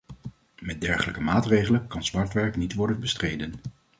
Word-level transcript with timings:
Met 0.61 0.81
dergelijke 0.81 1.21
maatregelen 1.21 1.87
kan 1.87 2.03
zwartwerk 2.03 2.55
niet 2.55 2.73
worden 2.73 2.99
bestreden. 2.99 3.53